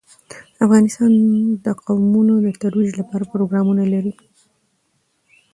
[0.65, 1.11] افغانستان
[1.65, 4.13] د قومونه د ترویج لپاره پروګرامونه لري.